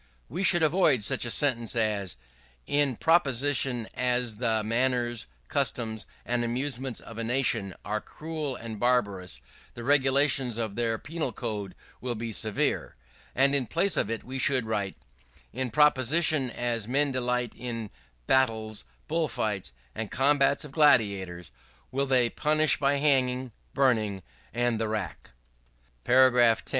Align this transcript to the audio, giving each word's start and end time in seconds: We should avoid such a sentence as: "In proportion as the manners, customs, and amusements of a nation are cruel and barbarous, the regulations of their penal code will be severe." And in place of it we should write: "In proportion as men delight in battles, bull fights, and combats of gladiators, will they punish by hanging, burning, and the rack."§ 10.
We 0.29 0.41
should 0.41 0.63
avoid 0.63 1.03
such 1.03 1.25
a 1.25 1.29
sentence 1.29 1.75
as: 1.75 2.17
"In 2.65 2.95
proportion 2.95 3.87
as 3.93 4.37
the 4.37 4.63
manners, 4.63 5.27
customs, 5.47 6.07
and 6.25 6.43
amusements 6.43 6.99
of 7.01 7.19
a 7.19 7.23
nation 7.23 7.75
are 7.85 8.01
cruel 8.01 8.55
and 8.55 8.79
barbarous, 8.79 9.41
the 9.75 9.83
regulations 9.83 10.57
of 10.57 10.73
their 10.75 10.97
penal 10.97 11.31
code 11.31 11.75
will 12.01 12.15
be 12.15 12.31
severe." 12.33 12.95
And 13.35 13.53
in 13.53 13.67
place 13.67 13.95
of 13.95 14.09
it 14.09 14.23
we 14.23 14.39
should 14.39 14.65
write: 14.65 14.95
"In 15.53 15.69
proportion 15.69 16.49
as 16.49 16.87
men 16.87 17.11
delight 17.11 17.53
in 17.55 17.91
battles, 18.25 18.85
bull 19.07 19.27
fights, 19.27 19.71
and 19.93 20.09
combats 20.09 20.65
of 20.65 20.71
gladiators, 20.71 21.51
will 21.91 22.07
they 22.07 22.27
punish 22.27 22.77
by 22.79 22.95
hanging, 22.95 23.51
burning, 23.75 24.23
and 24.51 24.79
the 24.79 24.87
rack."§ 24.87 25.29
10. 26.55 26.63